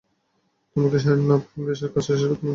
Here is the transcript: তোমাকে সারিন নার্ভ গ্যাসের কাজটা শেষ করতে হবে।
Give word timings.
তোমাকে 0.71 0.97
সারিন 1.03 1.25
নার্ভ 1.29 1.45
গ্যাসের 1.65 1.89
কাজটা 1.93 2.11
শেষ 2.11 2.21
করতে 2.23 2.35
হবে। 2.37 2.49